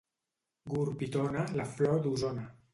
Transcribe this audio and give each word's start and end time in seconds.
Gurb 0.75 1.05
i 1.09 1.11
Tona, 1.17 1.45
la 1.61 1.69
flor 1.77 2.05
d'Osona. 2.09 2.51